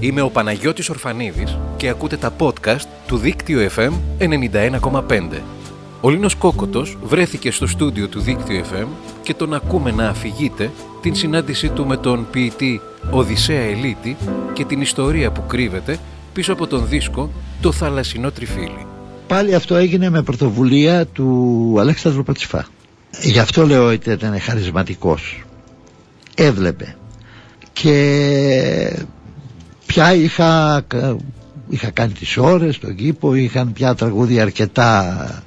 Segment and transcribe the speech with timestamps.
[0.00, 5.40] Είμαι ο Παναγιώτης Ορφανίδης και ακούτε τα podcast του Δίκτυο FM 91,5.
[6.00, 8.86] Ο Λίνος Κόκοτος βρέθηκε στο στούντιο του Δίκτυο FM
[9.22, 10.70] και τον ακούμε να αφηγείται
[11.00, 12.80] την συνάντησή του με τον ποιητή
[13.10, 14.16] Οδυσσέα Ελίτη
[14.52, 15.98] και την ιστορία που κρύβεται
[16.32, 18.86] πίσω από τον δίσκο «Το θαλασσινό τριφύλι».
[19.26, 22.66] Πάλι αυτό έγινε με πρωτοβουλία του Αλέξανδρου Πατσιφά.
[23.22, 25.44] Γι' αυτό λέω ότι ήταν χαρισματικός.
[26.34, 26.96] Έβλεπε.
[27.72, 29.06] Και
[29.86, 30.82] πια είχα,
[31.68, 35.42] είχα κάνει τις ώρες στον κήπο, είχαν πια τραγούδια αρκετά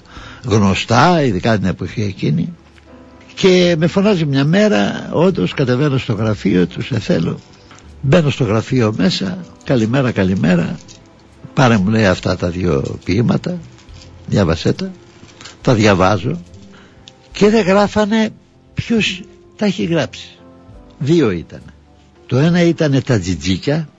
[0.45, 2.53] γνωστά, ειδικά την εποχή εκείνη.
[3.35, 7.39] Και με φωνάζει μια μέρα, όντως κατεβαίνω στο γραφείο τους, σε θέλω.
[8.02, 10.77] Μπαίνω στο γραφείο μέσα, καλημέρα, καλημέρα.
[11.53, 13.57] Πάρε μου λέει αυτά τα δύο ποίηματα,
[14.27, 14.91] διάβασέ τα.
[15.62, 16.41] Τα διαβάζω
[17.31, 18.29] και δεν γράφανε
[18.73, 19.21] ποιος
[19.55, 20.29] τα έχει γράψει.
[20.99, 21.62] Δύο ήταν.
[22.26, 23.90] Το ένα ήταν τα τζιτζίκια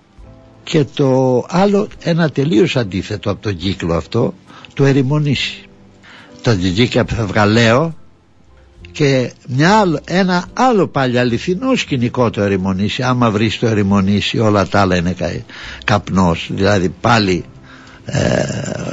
[0.71, 4.35] και το άλλο ένα τελείως αντίθετο από τον κύκλο αυτό
[4.75, 5.65] το ερημονήσει.
[6.43, 7.95] Τα τζιτζίκια βγαλέω
[8.93, 13.03] και μια άλλο, ένα άλλο πάλι αληθινό σκηνικό το ερημονήσει.
[13.03, 15.33] Άμα βρεις το ερημονήσει όλα τα άλλα είναι κα,
[15.85, 16.49] καπνός.
[16.53, 17.45] Δηλαδή πάλι
[18.05, 18.43] ε,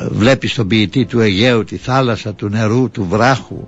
[0.09, 3.67] βλέπεις τον ποιητή του Αιγαίου τη θάλασσα του νερού του βράχου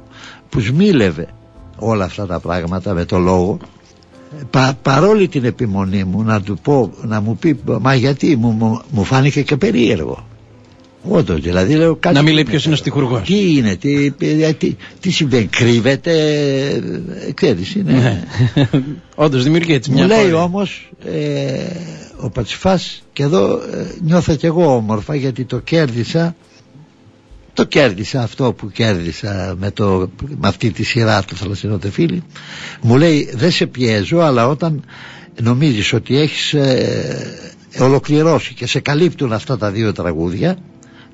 [0.49, 1.27] που σμίλευε
[1.75, 3.59] όλα αυτά τα πράγματα με το λόγο
[4.49, 8.81] Πα, παρόλη την επιμονή μου να του πω να μου πει μα γιατί μου, μου,
[8.89, 10.23] μου φάνηκε και περίεργο
[11.03, 12.15] Όντως, δηλαδή λέω κάτι.
[12.15, 13.21] Να μην λέει ποιος είναι ο στιχουργός.
[13.21, 16.13] Τι είναι, τι, τι, τι συμβαίνει, κρύβεται.
[17.33, 17.91] Ξέρεις, είναι.
[17.93, 18.23] Ναι.
[19.15, 21.63] Όντως δημιουργεί έτσι μια Μου λέει όμως ε,
[22.21, 26.35] ο Πατσιφάς και εδώ ε, νιώθω κι εγώ όμορφα γιατί το κέρδισα.
[27.59, 32.23] Το κέρδισα αυτό που κέρδισα με, το, με αυτή τη σειρά του θαλασσινό φίλη.
[32.81, 34.83] Μου λέει δεν σε πιέζω αλλά όταν
[35.41, 40.57] νομίζεις ότι έχεις ε, ολοκληρώσει και σε καλύπτουν αυτά τα δύο τραγούδια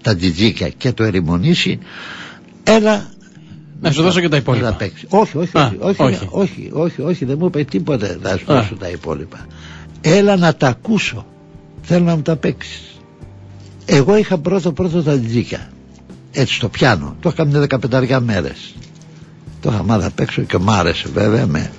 [0.01, 1.79] τα τζιτζίκια και το ερημονήσι
[2.63, 3.09] έλα
[3.81, 4.77] να σου δώσω και τα υπόλοιπα.
[5.09, 8.75] όχι όχι, όχι, όχι, όχι, όχι, όχι, όχι, δεν μου είπε τίποτα να σου δώσω
[8.75, 9.45] τα υπόλοιπα.
[10.01, 11.25] Έλα να τα ακούσω.
[11.81, 12.99] Θέλω να μου τα παίξεις.
[13.85, 15.69] εγώ είχα πρώτο πρώτο τα τζιτζίκια
[16.35, 17.15] έτσι στο πιάνο.
[17.19, 17.67] Το είχα με
[18.09, 18.75] 15 μέρες.
[19.61, 21.71] Το είχα μάθει απ' έξω και μ' άρεσε βέβαια με...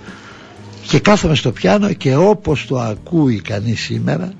[0.88, 4.32] και κάθομαι στο πιάνο και όπως το ακούει κανείς σήμερα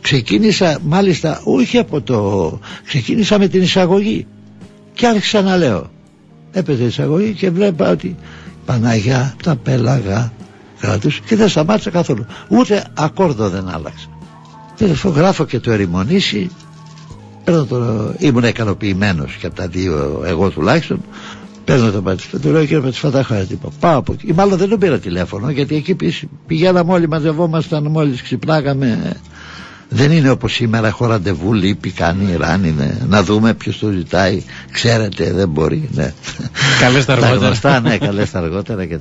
[0.00, 4.26] ξεκίνησα μάλιστα όχι από το ξεκίνησα με την εισαγωγή.
[4.92, 5.90] Και άρχισα να λέω.
[6.52, 8.16] Έπαιζε εισαγωγή και βλέπα ότι
[8.64, 10.32] Παναγιά τα πέλαγα
[10.80, 12.26] κρατούς και δεν σταμάτησα καθόλου.
[12.48, 14.06] Ούτε ακόρδο δεν άλλαξα.
[14.76, 16.50] Και γράφω και το ερημονήσει
[17.50, 21.00] το, ήμουν ικανοποιημένος και από τα δύο εγώ τουλάχιστον
[21.64, 23.60] παίρνω τον Πατσφατά, του λέω κύριε Πατσφατά χαρακτήρα.
[23.80, 24.26] Πάω από εκεί.
[24.26, 25.96] Ή μάλλον δεν τον πήρα τηλέφωνο γιατί εκεί
[26.46, 29.16] πηγαίναμε όλοι, μαζευόμασταν μόλις ξυπνάγαμε
[29.92, 32.98] δεν είναι όπως σήμερα έχω ραντεβού, λείπει, κάνει, ράνει ναι.
[33.08, 36.12] Να δούμε ποιος το ζητάει Ξέρετε δεν μπορεί ναι.
[36.80, 38.98] Καλές τα αργότερα Τα γνωστά ναι καλές τα αργότερα και...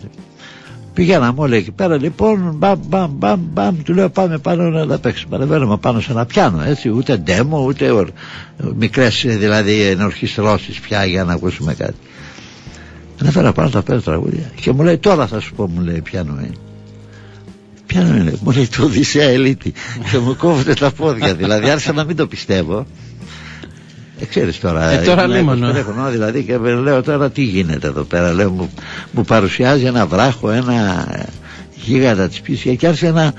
[0.99, 4.99] Πηγαίναμε όλοι εκεί πέρα λοιπόν μπαμ μπαμ μπαμ μπαμ Του λέω πάμε πάνω να τα
[4.99, 8.09] παίξουμε Ανεβαίνουμε πάνω σε ένα πιάνο έτσι Ούτε ντέμο ούτε ορ,
[8.77, 11.95] μικρές δηλαδή ενορχιστρώσεις πια για να ακούσουμε κάτι
[13.21, 16.33] Ανεβαίνα πάνω τα πέρα τραγούδια Και μου λέει τώρα θα σου πω μου λέει πιάνο
[16.39, 16.53] είναι
[17.85, 19.73] Ποια είναι, μου λέει το Οδυσσέα Ελίτη
[20.11, 21.33] και μου κόβονται τα πόδια.
[21.33, 22.85] Δηλαδή άρχισα να μην το πιστεύω.
[24.19, 25.73] Ε, ξέρεις τώρα, ε, τώρα λίμωνο.
[26.11, 28.33] δηλαδή και λέω τώρα τι γίνεται εδώ πέρα.
[28.33, 28.69] Λέω, μου,
[29.11, 31.07] μου παρουσιάζει ένα βράχο, ένα
[31.75, 33.33] γίγαντα της πίσης και άρχισε να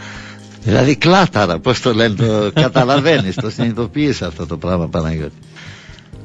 [0.63, 5.35] Δηλαδή κλάταρα, πώς το λένε, το καταλαβαίνεις, το συνειδητοποιείς αυτό το πράγμα Παναγιώτη.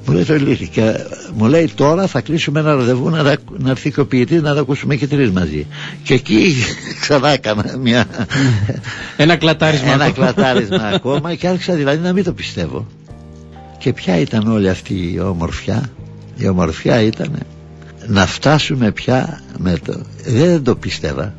[0.08, 0.94] Μου λέει το ηλίθι και
[1.34, 3.24] μου λέει τώρα θα κλείσουμε ένα ραντεβού να,
[3.58, 5.68] να έρθει και ο ποιητής να τα ακούσουμε και τρεις μαζί.
[6.04, 6.56] Και εκεί
[7.02, 8.06] ξανά έκανα μια...
[9.18, 12.88] ένα κλατάρισμα ένα κλατάρισμα ακόμα και άρχισα δηλαδή να μην το πιστεύω.
[13.86, 15.90] Και ποια ήταν όλη αυτή η ομορφιά;
[16.38, 17.40] Η ομορφιά ήταν
[18.08, 20.02] να φτάσουμε πια με το...
[20.26, 21.34] Δεν το πίστευα.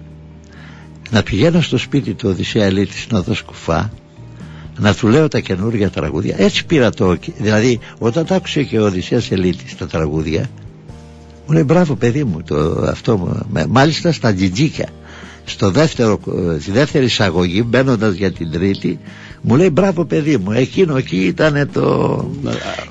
[1.10, 3.90] Να πηγαίνω στο σπίτι του Οδυσσέα Ελίτης να δω σκουφά
[4.78, 8.84] να του λέω τα καινούργια τραγούδια έτσι πήρα το δηλαδή όταν τα άκουσε και ο
[8.84, 10.50] Οδυσσέας Ελίτης τα τραγούδια
[11.46, 14.88] μου λέει μπράβο παιδί μου το, αυτό μάλιστα στα τζιτζίκια
[15.44, 16.20] στο δεύτερο,
[16.60, 18.98] στη δεύτερη εισαγωγή μπαίνοντας για την τρίτη
[19.40, 22.30] μου λέει μπράβο παιδί μου εκείνο εκεί ήταν το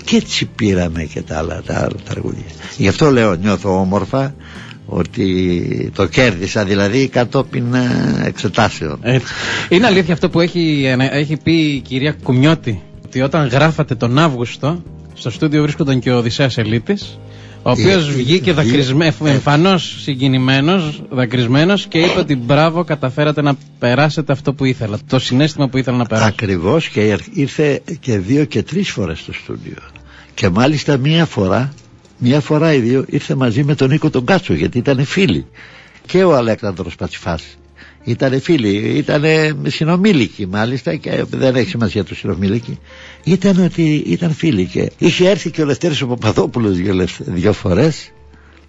[0.03, 2.44] και έτσι πήραμε και τα άλλα, τα άλλα τραγούδια.
[2.77, 4.36] Γι' αυτό λέω νιώθω όμορφα
[4.86, 9.00] ότι το κέρδισα δηλαδή κατόπιν ε, εξετάσεων.
[9.69, 14.83] Είναι αλήθεια αυτό που έχει, έχει πει η κυρία Κουμιώτη ότι όταν γράφατε τον Αύγουστο
[15.13, 17.19] στο στούντιο βρίσκονταν και ο Οδυσσέας Ελίτης
[17.68, 23.42] Ο οποίος Ε, βγήκε ε, δακρυσμέ, ε, εμφανώς συγκινημένος, δακρυσμένος και είπε ότι μπράβο, καταφέρατε
[23.42, 24.98] να περάσετε αυτό που ήθελα.
[25.08, 26.28] Το συνέστημα που ήθελα να περάσω.
[26.28, 29.78] Ακριβώς και ήρ- ήρθε και δύο και τρεις φορές στο στούντιο.
[30.34, 31.74] Και μάλιστα μία φορά,
[32.18, 35.46] μία φορά ή δύο ήρθε μαζί με τον Νίκο τον Κάτσο γιατί ήταν φίλοι.
[36.06, 37.44] Και ο Αλέξανδρος Πατσιφάς.
[38.06, 39.24] Ήταν φίλοι, ήταν
[39.68, 42.80] συνομήλικοι μάλιστα και δεν έχει σημασία το συνομήλικοι.
[43.24, 47.54] Ήταν ότι ήταν φίλοι και είχε έρθει και ο Λευτέρης ο Παπαδόπουλος δύο, λευ- δύο
[47.54, 48.12] φορές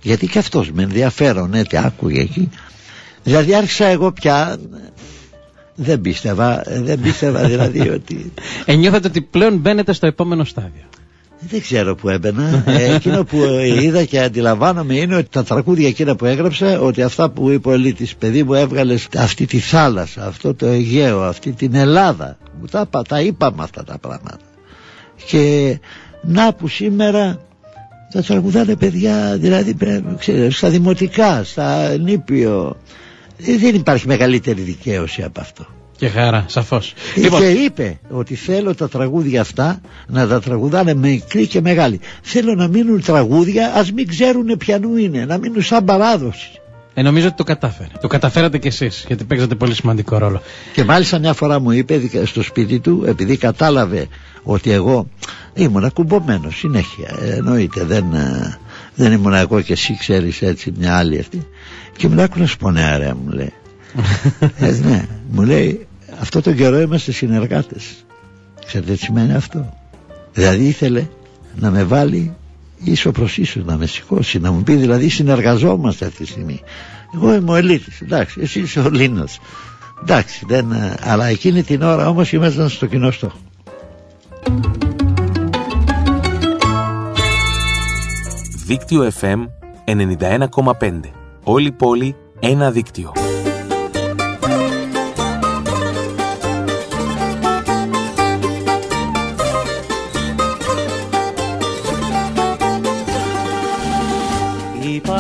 [0.03, 2.49] γιατί και αυτός με ενδιαφέρον έτσι άκουγε εκεί.
[3.23, 4.59] Δηλαδή άρχισα εγώ πια
[5.75, 8.33] δεν πίστευα, δεν πίστευα δηλαδή ότι
[8.65, 10.83] Ενιώθετε ότι πλέον μπαίνετε στο επόμενο στάδιο.
[11.41, 12.63] Δεν ξέρω που έμπαινα.
[12.67, 13.37] Ε, εκείνο που
[13.81, 17.73] είδα και αντιλαμβάνομαι είναι ότι τα τραγούδια εκείνα που έγραψα, ότι αυτά που είπε ο
[17.73, 22.39] Ελίτης, παιδί μου έβγαλες αυτή τη θάλασσα, αυτό το Αιγαίο, αυτή την Ελλάδα.
[22.61, 24.39] Μου τα, είπα- τα είπαμε αυτά τα πράγματα.
[25.27, 25.79] Και
[26.23, 27.41] να που σήμερα
[28.13, 32.77] τα τραγουδάνε παιδιά, δηλαδή πρέπει, ξέρεις, στα δημοτικά, στα νήπιο.
[33.47, 35.67] Ε, Δεν υπάρχει μεγαλύτερη δικαίωση από αυτό.
[35.97, 36.95] Και χαρά, σαφώς.
[37.17, 37.41] Λοιπόν.
[37.41, 42.01] Και είπε ότι θέλω τα τραγούδια αυτά να τα τραγουδάνε μικροί και μεγάλοι.
[42.23, 46.51] Θέλω να μείνουν τραγούδια, ας μην ξέρουν ποιανού είναι, να μείνουν σαν παράδοση.
[46.95, 47.89] Ε, νομίζω ότι το κατάφερε.
[48.01, 50.43] Το καταφέρατε κι εσείς, γιατί παίξατε πολύ σημαντικό ρόλο.
[50.73, 54.07] Και μάλιστα μια φορά μου είπε δικα- στο σπίτι του, επειδή κατάλαβε
[54.43, 55.09] ότι εγώ
[55.55, 57.19] ήμουν ακουμπωμένος συνέχεια.
[57.23, 58.59] Ε, εννοείται, δεν, ε,
[58.95, 61.47] δεν ήμουν εγώ και εσύ ξέρεις έτσι μια άλλη αυτή.
[61.97, 63.53] Και μου λέει, άκου να σου πω ναι, ρε, μου λέει.
[64.59, 65.87] Ε, ναι, μου λέει,
[66.21, 68.05] αυτό τον καιρό είμαστε συνεργάτες.
[68.67, 69.73] Ξέρετε τι σημαίνει αυτό;
[70.33, 71.07] Δηλαδή ήθελε
[71.55, 72.35] να με βάλει
[72.85, 76.61] ίσο προς ίσο, να με σηκώσει, να μου πει δηλαδή συνεργαζόμαστε αυτή τη στιγμή.
[77.15, 79.41] Εγώ είμαι ο Ελίτης, εντάξει, εσύ είσαι ο Λίνος.
[80.03, 83.39] Εντάξει, δεν, ε, αλλά εκείνη την ώρα όμως ήμασταν στο κοινό στόχο.
[88.67, 89.47] Δίκτυο FM
[89.85, 91.01] 91,5.
[91.43, 93.13] Όλη η πόλη, ένα δίκτυο.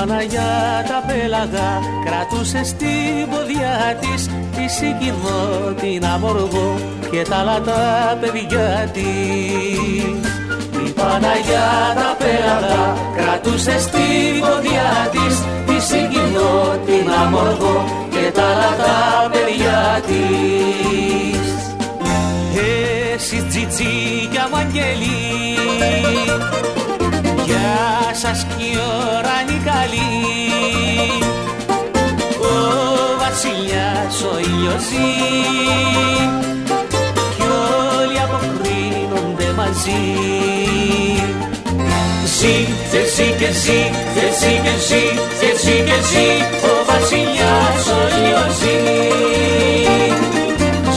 [0.08, 4.26] Παναγιά τα πέλαγα κρατούσε στην ποδιά της
[4.56, 6.74] τη συγκινώ την αμοργό
[7.10, 10.30] και τα άλλα τα παιδιά της.
[10.86, 15.36] Η Παναγιά τα πέλαγα κρατούσε στην ποδιά της
[15.66, 21.48] τη συγκινώ την αμοργό και τα άλλα τα παιδιά της.
[23.14, 25.36] Εσύ τζιτζίκια μου αγγελί
[27.44, 28.78] Γεια σας κι η
[29.16, 30.14] ώρα είναι καλή.
[32.50, 32.54] Ο
[33.22, 35.10] βασιλιάς ο ήλιος ζει.
[37.36, 37.46] Κι
[37.98, 40.04] όλοι αποκρίνονται μαζί.
[42.36, 42.56] Ζει,
[42.90, 43.80] θε ζει και ζει,
[44.14, 45.04] θε ζει και ζει,
[45.38, 46.28] θε ζει και ζει.
[46.70, 48.78] Ο βασιλιάς ο ήλιος ζει.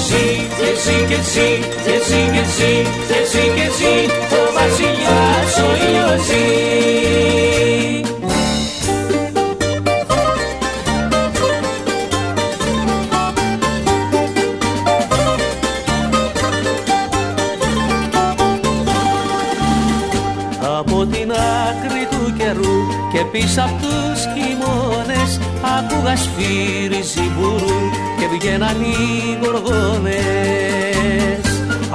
[0.07, 0.25] Ζει,
[0.57, 1.49] θε ζει και ζει,
[1.83, 2.73] θε ζει και ζει,
[3.07, 4.38] θε ζει και ζει
[23.19, 25.31] και πίσω από τους χειμώνες
[25.77, 27.79] άκουγας σφύρι ζυμπουρού
[28.19, 31.43] και βγαίναν οι γοργόνες.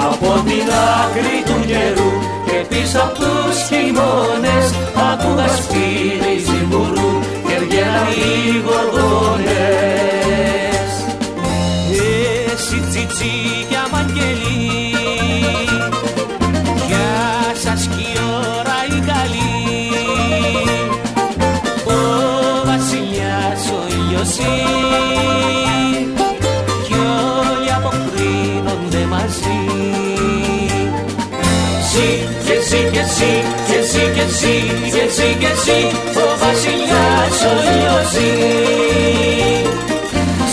[0.09, 0.69] Από την
[1.01, 2.13] άκρη του καιρού
[2.47, 4.67] και πίσω από τους χειμώνες
[5.11, 7.13] άκουγας σφύρι ζυμπουρού
[7.47, 8.23] και βγαίναν οι
[8.67, 10.13] γοργόνες.
[12.53, 13.54] Εσύ τσιτσίκια
[31.95, 32.11] Ζει
[32.47, 33.33] και ζει και ζει
[33.67, 34.57] και ζει και ζει
[34.95, 35.81] και ζει και ζει
[36.23, 38.31] Ο βασιλιάς ο ήλιος ζει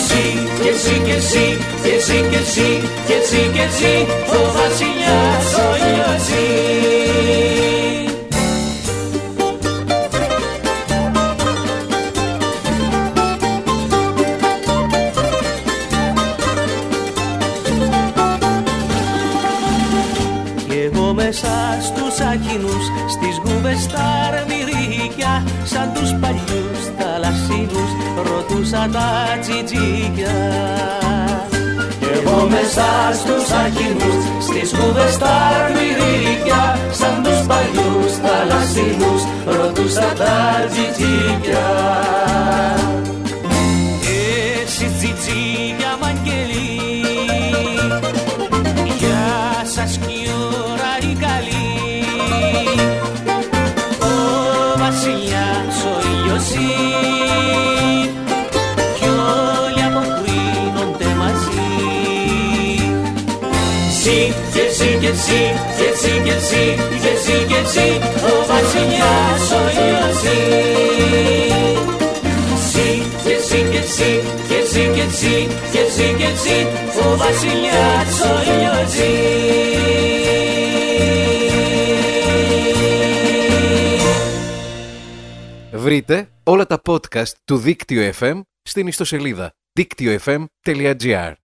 [0.05, 0.23] Ζει
[0.61, 2.69] και ζει και ζει και ζει και ζει
[3.07, 3.95] και ζει και ζει
[4.37, 6.90] Ο βασιλιάς ο ήλιος ζει
[28.71, 30.35] ρωτούσα τα τσιτζίκια
[31.99, 39.91] Κι εγώ μέσα στους άχινους, στις γούβες τα αρμυρίκια Σαν τους παλιούς θαλασσίνους θαλασσινούς ρωτούς
[39.91, 41.67] στα τα τζιτζίκια
[44.61, 45.91] Εσύ τζιτζίκια
[65.11, 65.41] και ζη
[65.77, 67.89] και ζη και ζη και ζη και ζη και ζη
[68.25, 70.21] ο βασιλιάς ο ήλιος
[72.71, 72.89] Ζη
[73.23, 74.11] και ζη και ζη
[74.47, 76.57] και ζη και ζη και ζη και ζη
[76.99, 78.95] ο βασιλιάς ο ήλιος
[85.71, 91.40] Βρείτε όλα τα podcast του Δίκτυο FM στην ιστοσελίδα δίκτυοfm.gr